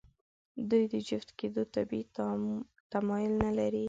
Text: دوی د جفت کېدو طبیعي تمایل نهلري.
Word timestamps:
دوی 0.69 0.83
د 0.93 0.95
جفت 1.07 1.29
کېدو 1.39 1.63
طبیعي 1.75 2.03
تمایل 2.91 3.31
نهلري. 3.43 3.79